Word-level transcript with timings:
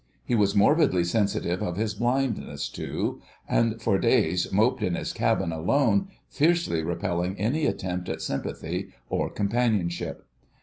He 0.25 0.33
was 0.33 0.55
morbidly 0.55 1.03
sensitive 1.03 1.61
of 1.61 1.77
his 1.77 1.93
blindness, 1.93 2.69
too, 2.69 3.21
and 3.47 3.79
for 3.79 3.99
days 3.99 4.51
moped 4.51 4.81
in 4.81 4.95
his 4.95 5.13
cabin 5.13 5.51
alone, 5.51 6.07
fiercely 6.27 6.81
repelling 6.81 7.37
any 7.37 7.67
attempt 7.67 8.09
at 8.09 8.23
sympathy 8.23 8.87
or 9.09 9.29
companionship. 9.29 10.25